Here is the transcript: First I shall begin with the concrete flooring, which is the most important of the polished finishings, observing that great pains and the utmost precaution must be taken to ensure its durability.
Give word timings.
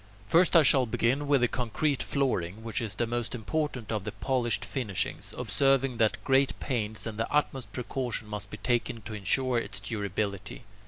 First 0.25 0.55
I 0.55 0.63
shall 0.63 0.87
begin 0.87 1.27
with 1.27 1.41
the 1.41 1.47
concrete 1.47 2.01
flooring, 2.01 2.63
which 2.63 2.81
is 2.81 2.95
the 2.95 3.05
most 3.05 3.35
important 3.35 3.91
of 3.91 4.03
the 4.03 4.11
polished 4.13 4.65
finishings, 4.65 5.31
observing 5.37 5.97
that 5.97 6.23
great 6.23 6.59
pains 6.59 7.05
and 7.05 7.19
the 7.19 7.31
utmost 7.31 7.71
precaution 7.71 8.27
must 8.27 8.49
be 8.49 8.57
taken 8.57 9.01
to 9.03 9.13
ensure 9.13 9.59
its 9.59 9.79
durability. 9.79 10.63